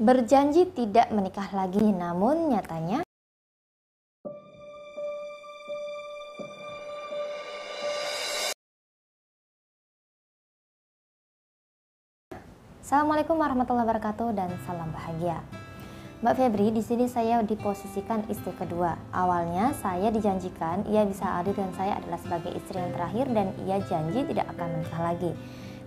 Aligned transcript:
berjanji 0.00 0.64
tidak 0.72 1.12
menikah 1.12 1.52
lagi, 1.52 1.84
namun 1.84 2.48
nyatanya 2.48 3.04
Assalamualaikum 12.80 13.36
warahmatullahi 13.36 13.86
wabarakatuh 13.86 14.34
dan 14.34 14.50
salam 14.64 14.88
bahagia. 14.90 15.44
Mbak 16.24 16.34
Febri, 16.34 16.72
di 16.74 16.82
sini 16.82 17.06
saya 17.06 17.38
diposisikan 17.44 18.24
istri 18.32 18.56
kedua. 18.56 18.96
Awalnya 19.12 19.76
saya 19.78 20.08
dijanjikan 20.08 20.88
ia 20.88 21.04
bisa 21.04 21.38
adil 21.38 21.54
dan 21.54 21.70
saya 21.76 22.00
adalah 22.00 22.18
sebagai 22.18 22.56
istri 22.56 22.80
yang 22.80 22.90
terakhir 22.96 23.30
dan 23.30 23.52
ia 23.68 23.78
janji 23.84 24.24
tidak 24.26 24.48
akan 24.56 24.80
menikah 24.80 25.00
lagi. 25.06 25.32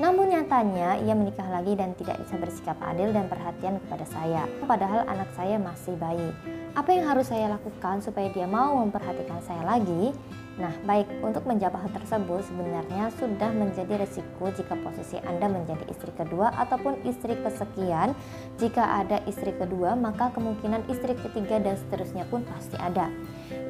Namun 0.00 0.32
nyatanya 0.32 0.96
ia 1.04 1.12
menikah 1.12 1.44
lagi 1.44 1.76
dan 1.76 1.92
tidak 1.92 2.16
bisa 2.24 2.40
bersikap 2.40 2.80
adil 2.80 3.12
dan 3.12 3.28
perhatian 3.28 3.76
kepada 3.84 4.08
saya. 4.08 4.48
Padahal 4.64 5.04
anak 5.04 5.28
saya 5.36 5.60
masih 5.60 5.92
bayi. 6.00 6.32
Apa 6.72 6.96
yang 6.96 7.04
harus 7.04 7.28
saya 7.28 7.52
lakukan 7.52 8.00
supaya 8.00 8.32
dia 8.32 8.48
mau 8.48 8.80
memperhatikan 8.80 9.44
saya 9.44 9.60
lagi? 9.60 10.16
Nah, 10.58 10.74
baik 10.82 11.06
untuk 11.22 11.46
menjawab 11.46 11.86
hal 11.86 11.90
tersebut 11.94 12.42
sebenarnya 12.42 13.12
sudah 13.20 13.50
menjadi 13.54 14.02
resiko 14.02 14.50
jika 14.50 14.74
posisi 14.82 15.20
Anda 15.22 15.46
menjadi 15.46 15.86
istri 15.86 16.10
kedua 16.10 16.50
ataupun 16.58 17.06
istri 17.06 17.38
kesekian. 17.38 18.16
Jika 18.58 19.04
ada 19.04 19.22
istri 19.30 19.54
kedua, 19.54 19.94
maka 19.94 20.34
kemungkinan 20.34 20.90
istri 20.90 21.14
ketiga 21.14 21.62
dan 21.62 21.78
seterusnya 21.78 22.26
pun 22.26 22.42
pasti 22.48 22.74
ada. 22.80 23.06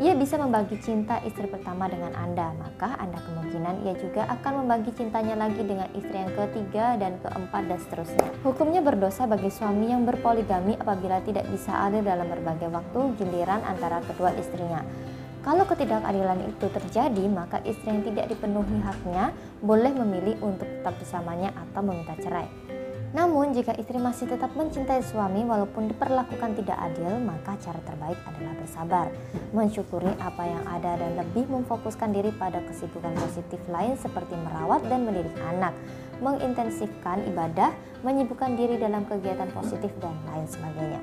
Ia 0.00 0.16
bisa 0.16 0.40
membagi 0.40 0.80
cinta 0.80 1.20
istri 1.28 1.44
pertama 1.48 1.84
dengan 1.88 2.16
Anda, 2.16 2.56
maka 2.56 2.96
Anda 2.96 3.20
kemungkinan 3.20 3.84
ia 3.84 3.94
juga 4.00 4.24
akan 4.28 4.64
membagi 4.64 4.96
cintanya 4.96 5.36
lagi 5.36 5.60
dengan 5.60 5.88
istri 5.92 6.16
yang 6.16 6.32
ketiga 6.32 6.96
dan 6.96 7.20
keempat 7.20 7.68
dan 7.68 7.78
seterusnya. 7.80 8.28
Hukumnya 8.40 8.80
berdosa 8.80 9.28
bagi 9.28 9.52
suami 9.52 9.92
yang 9.92 10.08
berpoligami 10.08 10.76
apabila 10.80 11.20
tidak 11.24 11.44
bisa 11.52 11.72
adil 11.88 12.00
dalam 12.04 12.28
berbagai 12.28 12.68
waktu 12.72 13.00
giliran 13.20 13.60
antara 13.68 14.00
kedua 14.04 14.32
istrinya. 14.36 14.80
Kalau 15.40 15.64
ketidakadilan 15.64 16.52
itu 16.52 16.66
terjadi, 16.68 17.24
maka 17.32 17.64
istri 17.64 17.88
yang 17.88 18.04
tidak 18.04 18.28
dipenuhi 18.28 18.76
haknya 18.84 19.32
boleh 19.64 19.88
memilih 19.88 20.36
untuk 20.44 20.68
tetap 20.68 20.92
bersamanya 21.00 21.48
atau 21.56 21.80
meminta 21.80 22.12
cerai. 22.20 22.44
Namun, 23.10 23.50
jika 23.50 23.74
istri 23.74 23.98
masih 23.98 24.30
tetap 24.30 24.54
mencintai 24.54 25.02
suami 25.02 25.42
walaupun 25.42 25.90
diperlakukan 25.90 26.60
tidak 26.62 26.78
adil, 26.78 27.18
maka 27.18 27.58
cara 27.58 27.80
terbaik 27.82 28.14
adalah 28.22 28.54
bersabar, 28.54 29.06
mensyukuri 29.50 30.14
apa 30.22 30.46
yang 30.46 30.62
ada 30.68 30.94
dan 30.94 31.18
lebih 31.18 31.48
memfokuskan 31.50 32.14
diri 32.14 32.30
pada 32.38 32.62
kesibukan 32.70 33.10
positif 33.18 33.58
lain 33.66 33.98
seperti 33.98 34.38
merawat 34.38 34.86
dan 34.86 35.08
mendidik 35.08 35.34
anak, 35.42 35.74
mengintensifkan 36.22 37.26
ibadah, 37.26 37.74
menyibukkan 38.06 38.54
diri 38.54 38.78
dalam 38.78 39.02
kegiatan 39.02 39.50
positif 39.50 39.90
dan 39.98 40.14
lain 40.30 40.46
sebagainya. 40.46 41.02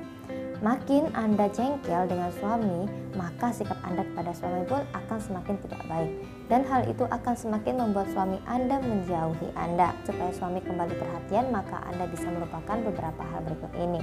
Makin 0.58 1.14
Anda 1.14 1.46
jengkel 1.54 2.10
dengan 2.10 2.34
suami, 2.34 2.90
maka 3.14 3.54
sikap 3.54 3.78
Anda 3.86 4.02
kepada 4.02 4.34
suami 4.34 4.66
pun 4.66 4.82
akan 4.90 5.18
semakin 5.22 5.54
tidak 5.62 5.86
baik. 5.86 6.10
Dan 6.50 6.66
hal 6.66 6.82
itu 6.90 7.06
akan 7.06 7.34
semakin 7.38 7.78
membuat 7.78 8.10
suami 8.10 8.42
Anda 8.42 8.82
menjauhi 8.82 9.54
Anda. 9.54 9.94
Supaya 10.02 10.34
suami 10.34 10.58
kembali 10.58 10.98
perhatian, 10.98 11.54
maka 11.54 11.78
Anda 11.86 12.10
bisa 12.10 12.26
melupakan 12.34 12.74
beberapa 12.74 13.22
hal 13.22 13.46
berikut 13.46 13.70
ini. 13.78 14.02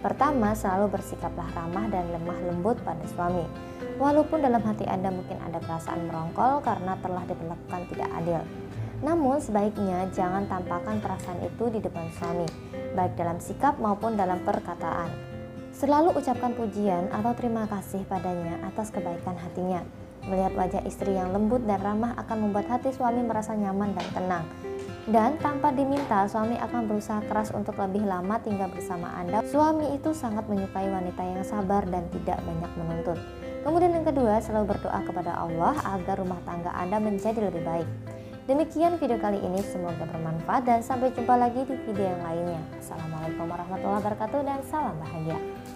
Pertama, 0.00 0.56
selalu 0.56 0.88
bersikaplah 0.96 1.52
ramah 1.52 1.84
dan 1.92 2.08
lemah 2.08 2.38
lembut 2.48 2.80
pada 2.80 3.04
suami. 3.12 3.44
Walaupun 4.00 4.40
dalam 4.40 4.64
hati 4.64 4.88
Anda 4.88 5.12
mungkin 5.12 5.36
ada 5.44 5.60
perasaan 5.60 6.08
merongkol 6.08 6.64
karena 6.64 6.96
telah 7.04 7.28
diperlakukan 7.28 7.82
tidak 7.92 8.08
adil. 8.16 8.40
Namun 9.04 9.36
sebaiknya 9.36 10.08
jangan 10.16 10.48
tampakkan 10.48 10.96
perasaan 11.04 11.44
itu 11.44 11.68
di 11.68 11.84
depan 11.84 12.08
suami, 12.16 12.48
baik 12.96 13.20
dalam 13.20 13.36
sikap 13.36 13.76
maupun 13.76 14.16
dalam 14.16 14.40
perkataan. 14.40 15.29
Selalu 15.80 16.12
ucapkan 16.12 16.52
pujian 16.52 17.08
atau 17.08 17.32
terima 17.32 17.64
kasih 17.64 18.04
padanya 18.04 18.60
atas 18.68 18.92
kebaikan 18.92 19.32
hatinya. 19.32 19.80
Melihat 20.28 20.52
wajah 20.52 20.84
istri 20.84 21.16
yang 21.16 21.32
lembut 21.32 21.64
dan 21.64 21.80
ramah 21.80 22.12
akan 22.20 22.36
membuat 22.36 22.68
hati 22.68 22.92
suami 22.92 23.24
merasa 23.24 23.56
nyaman 23.56 23.96
dan 23.96 24.06
tenang. 24.12 24.44
Dan 25.08 25.40
tanpa 25.40 25.72
diminta, 25.72 26.28
suami 26.28 26.60
akan 26.60 26.84
berusaha 26.84 27.24
keras 27.24 27.48
untuk 27.56 27.80
lebih 27.80 28.04
lama 28.04 28.36
tinggal 28.44 28.68
bersama 28.68 29.08
Anda. 29.16 29.40
Suami 29.48 29.96
itu 29.96 30.12
sangat 30.12 30.44
menyukai 30.52 30.84
wanita 30.84 31.24
yang 31.24 31.40
sabar 31.48 31.88
dan 31.88 32.04
tidak 32.12 32.36
banyak 32.44 32.72
menuntut. 32.76 33.16
Kemudian 33.64 33.96
yang 33.96 34.04
kedua, 34.04 34.36
selalu 34.44 34.76
berdoa 34.76 35.00
kepada 35.00 35.32
Allah 35.32 35.80
agar 35.96 36.20
rumah 36.20 36.44
tangga 36.44 36.76
Anda 36.76 37.00
menjadi 37.00 37.48
lebih 37.48 37.64
baik. 37.64 37.88
Demikian 38.44 39.00
video 39.00 39.16
kali 39.16 39.40
ini, 39.40 39.64
semoga 39.64 40.04
bermanfaat 40.04 40.62
dan 40.68 40.84
sampai 40.84 41.08
jumpa 41.16 41.40
lagi 41.40 41.64
di 41.64 41.72
video 41.88 42.12
yang 42.12 42.20
lainnya. 42.20 42.60
Assalamualaikum 42.76 43.48
warahmatullahi 43.48 44.00
wabarakatuh 44.04 44.40
dan 44.44 44.60
salam 44.68 45.00
bahagia. 45.00 45.40